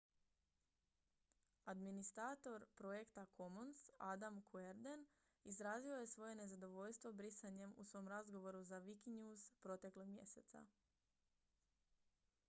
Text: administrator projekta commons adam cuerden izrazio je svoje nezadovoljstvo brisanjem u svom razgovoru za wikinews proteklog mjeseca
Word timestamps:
administrator 1.73 2.63
projekta 2.79 3.25
commons 3.35 3.83
adam 4.05 4.39
cuerden 4.53 5.05
izrazio 5.53 5.99
je 6.01 6.07
svoje 6.15 6.35
nezadovoljstvo 6.41 7.13
brisanjem 7.21 7.75
u 7.77 7.87
svom 7.93 8.07
razgovoru 8.15 8.63
za 8.73 8.81
wikinews 8.87 9.45
proteklog 9.67 10.07
mjeseca 10.17 10.65